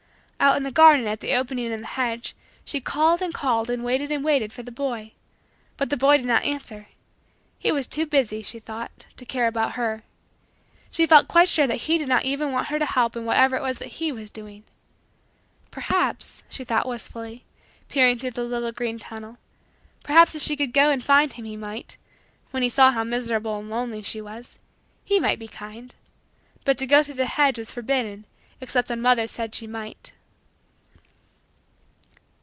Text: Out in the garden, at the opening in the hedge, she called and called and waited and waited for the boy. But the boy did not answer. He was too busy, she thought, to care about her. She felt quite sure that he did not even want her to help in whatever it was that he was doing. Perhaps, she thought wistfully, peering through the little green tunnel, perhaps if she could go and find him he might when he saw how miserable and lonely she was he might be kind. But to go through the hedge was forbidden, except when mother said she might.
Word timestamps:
Out 0.43 0.57
in 0.57 0.63
the 0.63 0.71
garden, 0.71 1.05
at 1.05 1.19
the 1.19 1.33
opening 1.35 1.71
in 1.71 1.81
the 1.81 1.87
hedge, 1.87 2.35
she 2.65 2.81
called 2.81 3.21
and 3.21 3.31
called 3.31 3.69
and 3.69 3.83
waited 3.85 4.11
and 4.11 4.23
waited 4.23 4.51
for 4.51 4.63
the 4.63 4.71
boy. 4.71 5.11
But 5.77 5.91
the 5.91 5.95
boy 5.95 6.17
did 6.17 6.25
not 6.25 6.43
answer. 6.43 6.87
He 7.59 7.71
was 7.71 7.85
too 7.85 8.07
busy, 8.07 8.41
she 8.41 8.57
thought, 8.57 9.05
to 9.17 9.23
care 9.25 9.45
about 9.45 9.73
her. 9.73 10.01
She 10.89 11.05
felt 11.05 11.27
quite 11.27 11.47
sure 11.47 11.67
that 11.67 11.81
he 11.85 11.99
did 11.99 12.07
not 12.09 12.25
even 12.25 12.51
want 12.51 12.69
her 12.69 12.79
to 12.79 12.87
help 12.87 13.15
in 13.15 13.23
whatever 13.23 13.55
it 13.55 13.61
was 13.61 13.77
that 13.77 13.99
he 13.99 14.11
was 14.11 14.31
doing. 14.31 14.63
Perhaps, 15.69 16.41
she 16.49 16.63
thought 16.63 16.87
wistfully, 16.89 17.43
peering 17.87 18.17
through 18.17 18.31
the 18.31 18.43
little 18.43 18.71
green 18.71 18.97
tunnel, 18.97 19.37
perhaps 20.03 20.33
if 20.33 20.41
she 20.41 20.57
could 20.57 20.73
go 20.73 20.89
and 20.89 21.03
find 21.03 21.33
him 21.33 21.45
he 21.45 21.55
might 21.55 21.97
when 22.49 22.63
he 22.63 22.69
saw 22.69 22.91
how 22.91 23.03
miserable 23.03 23.59
and 23.59 23.69
lonely 23.69 24.01
she 24.01 24.19
was 24.19 24.57
he 25.05 25.19
might 25.19 25.37
be 25.37 25.47
kind. 25.47 25.93
But 26.65 26.79
to 26.79 26.87
go 26.87 27.03
through 27.03 27.13
the 27.13 27.27
hedge 27.27 27.59
was 27.59 27.69
forbidden, 27.69 28.25
except 28.59 28.89
when 28.89 29.01
mother 29.03 29.27
said 29.27 29.53
she 29.53 29.67
might. 29.67 30.13